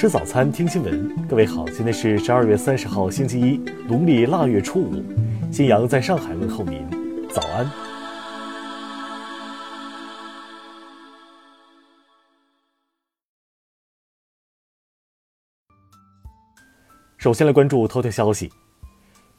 [0.00, 1.26] 吃早餐，听新闻。
[1.26, 5.04] 各位好，今天是十二月三十号，星期一，农历腊月初五。
[5.52, 6.82] 新阳在上海问候您，
[7.28, 7.70] 早安。
[17.18, 18.50] 首先来关注头条消息。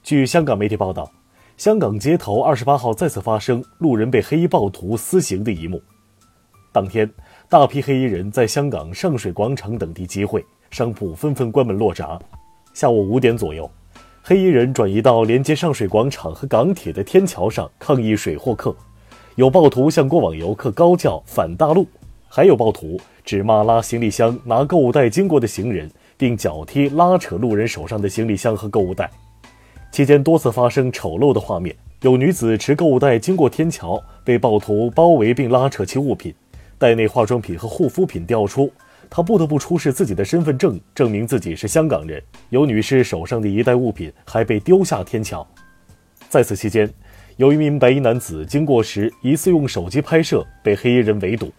[0.04, 1.12] 据香港媒体报道，
[1.57, 5.81] 香港街头二十八号再次发生路人被黑衣暴徒私刑的一幕。
[6.73, 7.12] 当天，
[7.49, 12.17] 大批黑衣人在香港上水广场等地集会，商铺纷纷关门落闸。
[12.73, 13.70] 下午五点左右，
[14.23, 18.73] 黑衣人转移到连接上水广场和港铁的天桥上抗议水货客，
[19.35, 21.85] 有暴徒向过往游客高叫“反大陆”，
[22.29, 29.12] 还有暴徒指骂拉行李箱、拿购物袋经过的行人，并脚踢、拉扯路人手上的行李箱和购物袋。
[29.91, 36.34] 期间多次发生丑陋的画面，有女子持购物袋经过天桥，被暴徒包围并拉扯其物品。
[36.77, 38.71] 袋内化妆品和护肤品掉出，
[39.13, 42.23] 他不得不出示自己的身份证，证明自己是香港人。
[42.49, 45.45] 有女士手上的一袋物品还被丢下天桥。
[46.29, 46.90] 在此期间，
[47.35, 51.51] 有一名白衣男子经过时疑似用手机拍摄，被黑衣人围堵。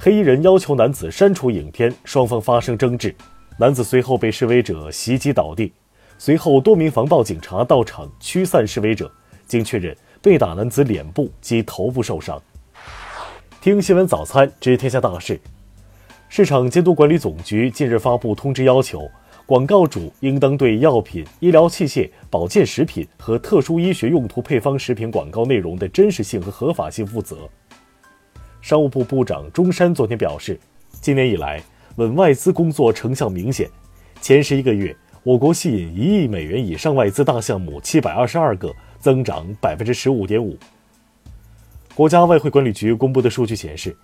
[0.00, 3.14] 黑衣人要求男子删除影片，双方发生争执。
[3.56, 5.72] 男子随后被示威者袭击倒地，
[6.18, 9.08] 随后多名防暴警察到场驱散示威者。
[9.46, 12.42] 经确认，被打男子脸部及头部受伤。
[13.60, 15.40] 听新闻早餐知天下大事。
[16.28, 19.08] 市场监督管理总局近日发布通知，要求
[19.46, 27.48] 广告主应当对药品、医疗器械、保健食品和特殊医学用途配方食品广告内容的真实性和合法性负责。
[28.60, 30.58] 商务部部长钟山昨天表示，
[30.90, 31.62] 今年以来
[31.94, 33.70] 稳外资工作成效明显，
[34.20, 40.58] 前十一个月，我国吸引一亿美元以上外资大项目七百二十二个，增长百分之十五点五。
[41.94, 43.96] 国家外汇管理局公布的数据显示，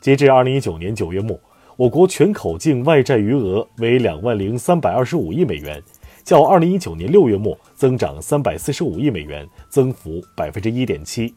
[0.00, 1.38] 截至二零一九年九月末，
[1.78, 5.80] 我国全口径外债余额为两万零三百二十五亿美元，
[6.24, 11.32] 较二零一九年六月末增长三百四十五亿美元，增幅百分之一点七。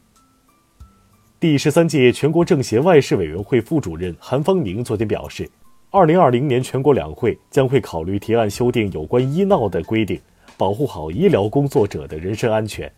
[1.38, 5.48] 第十三届全国政协外事委员会副主任韩方宁昨天表示，
[5.90, 10.20] 二零二零年全国两会将会考虑提案修订有关医闹的规定，
[10.56, 12.92] 保护好医疗工作者的人身安全。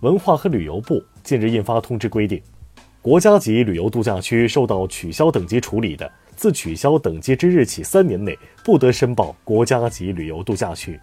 [0.00, 2.42] 文化和旅游部近日印发通知，规定，
[3.06, 10.98] 国家级旅游度假区受到取消等级处理的，自取消等级之日起三年内不得申报国家级旅游度假区。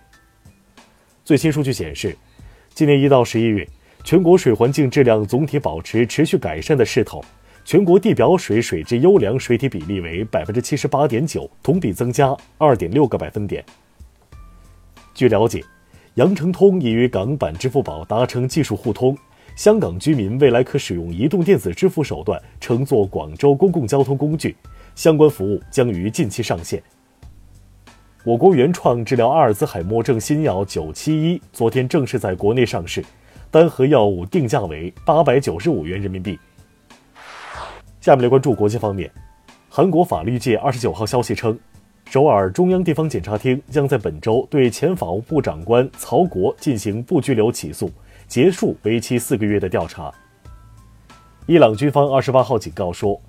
[1.23, 2.13] 最新数据显示，
[2.73, 3.65] 今年一到十一月，
[4.03, 7.23] 全国水环境质量总体保持持续改善的势头，
[7.63, 13.63] 全国地表水水质优良水体比例为百分之七十八点九，同比增加二点六个百分点。
[15.13, 15.63] 据了解。
[16.15, 19.17] 羊城通已与港版支付宝达成技术互通，
[19.55, 24.55] 香港居民未来可使用移动电子支付手段乘坐广州公共交通工具，
[24.95, 26.81] 相关服务将于近期上线。
[28.23, 33.03] 我国原创治疗阿尔兹海默症新药九七一昨天正式在国内上市，
[33.51, 36.39] 单盒药物定价为八百九十五元人民币。
[38.01, 39.11] 下面来关注国际方面，
[39.69, 41.57] 韩国法律界二十九号消息称。
[42.09, 47.89] 首尔中央地方检察厅将在本周对前法务部长官曹国进行不拘留起诉，
[48.33, 50.11] 结束为期四个月的调查。
[51.45, 53.21] 伊朗军方二十八号警告说，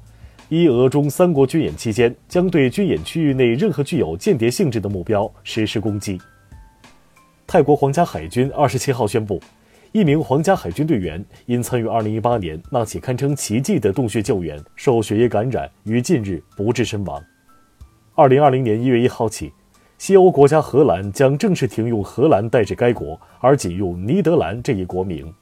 [0.48, 6.18] 伊俄中三国军演期间将对军演区域内任何具有间谍性质的目标实施攻击。
[7.46, 9.38] 泰国皇家海军二十七号宣布，
[9.92, 17.22] 一名皇家海军队员因参与二零一八年那起堪称奇迹的洞穴救援，受血液感染，于近日不治身亡。
[18.14, 19.52] 二零二零年一月一号起，
[19.96, 25.32] 西欧国家荷兰将正式停用“荷兰”代指该国，而仅用“尼德兰”这一国名。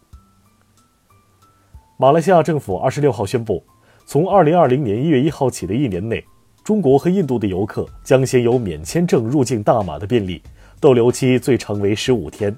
[1.97, 3.63] 马来西亚政府二十六号宣布，
[4.07, 6.25] 从二零二零年一月一号起的一年内，
[6.63, 10.41] 中国和印度的游客将享有免签证入境大马的便利，
[10.79, 12.55] 逗留期最长为十五天。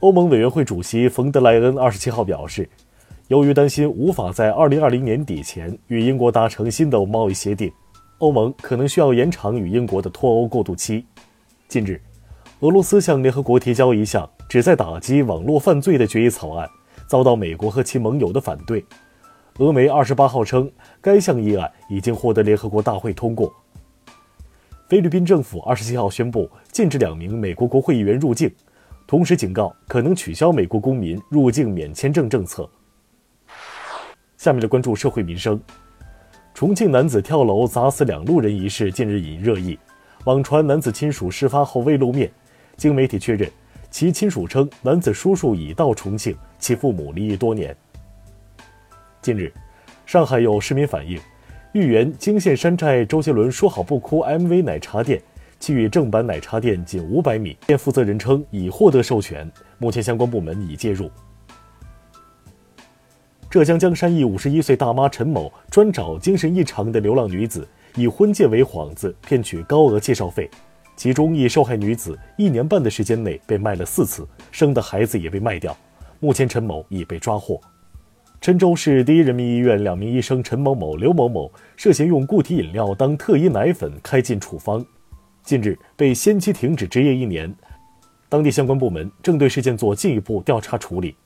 [0.00, 2.68] 欧盟委员会主席冯德莱恩二十七号表示，
[3.28, 7.70] 由于担心无法在二零二零年底前与英国达成新的贸易协定。
[8.20, 11.06] 欧盟可能需要延长与英国的脱欧过渡期。
[11.68, 11.98] 近日，
[12.60, 16.68] 俄罗斯向联合国提交一项旨在打击网络犯罪的决议草案，
[17.06, 18.84] 遭到美国和其盟友的反对。
[19.58, 20.70] 俄媒二十八号称，
[21.00, 23.50] 该项议案已经获得联合国大会通过。
[24.90, 28.52] 菲律宾政府二十七号宣布禁止两名美国国会议员入境，
[29.06, 32.68] 同时警告可能取消美国公民入境免签证政策。
[34.36, 35.58] 下面来关注社会民生。
[36.54, 39.78] 重庆男子跳楼砸死两路人一事近日引热议，
[40.24, 42.30] 网传男子亲属事发后未露面，
[42.76, 43.50] 经媒体确认，
[43.90, 47.74] 其亲属称男子叔叔已到重庆，其父母离异多年。
[49.22, 49.50] 近日，
[50.04, 51.18] 上海有市民反映，
[51.72, 55.22] 豫园惊现山寨周杰伦说好不哭 MV 奶茶店，
[55.58, 57.56] 其与正版奶茶店仅五百米。
[57.66, 61.10] 店负责人称已获得授权，目前相关部门已介入。
[63.50, 67.66] 浙江江山一五十一岁大妈陈某专找精神异常的流浪女子，
[67.96, 70.48] 以婚介为幌子骗取高额介绍费，
[70.94, 75.76] 其中一受害女子一年半的时间内被卖了四次，生的孩子也被卖掉。
[76.20, 77.60] 目前陈某已被抓获。
[78.40, 84.86] 郴州市第一人民医院两名医生陈某某、刘某某涉嫌用固体饮料当特医奶粉开进处方，
[85.42, 87.52] 近日被先期停止执业一年。
[88.28, 91.16] 当地相关部门正对事件做进一步调查处理。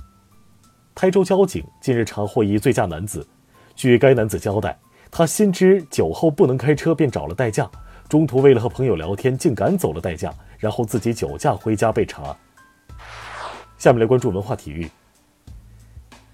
[0.94, 3.26] 台州交警近日查获一醉驾男子，
[3.74, 4.78] 据该男子交代，
[5.10, 7.68] 他心知酒后不能开车，便找了代驾，
[8.08, 12.36] 中途为了和朋友聊天，竟赶走了代驾，然后自己酒驾回家被查。
[13.76, 14.88] 下面来关注文化体育。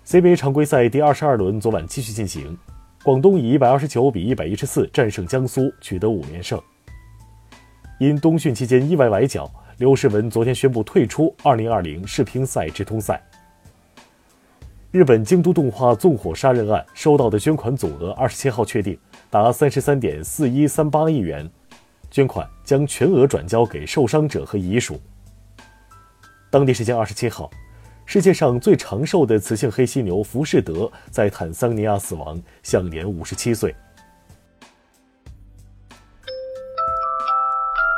[0.06, 2.56] CBA 常规赛第二十二轮昨晚继续进行，
[3.02, 6.60] 广东以一百二十九比一百一十四战胜江苏，取得五连胜。
[7.98, 13.22] 因冬训期间意外崴脚，刘诗雯昨天宣布退出二零二零世乒赛直通赛。
[14.92, 18.98] 日本京都动画纵火杀人案收到的捐款总额二十七号确定
[19.31, 21.48] 达三十三点四一三八亿元，
[22.10, 25.00] 捐款将全额转交给受伤者和遗属。
[26.50, 27.48] 当地时间二十七号，
[28.04, 33.72] 世界上最长寿的雌性黑犀牛浮士德在坦桑尼亚死亡，享年五十七岁。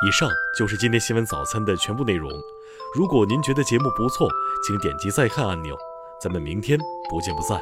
[0.07, 0.29] 以上
[0.59, 2.31] 就是今天新闻早餐的全部内容。
[2.95, 4.29] 如果您觉得节目不错，
[4.67, 5.75] 请点击再看按钮。
[6.23, 6.79] 咱们明天
[7.11, 7.61] 不见不散。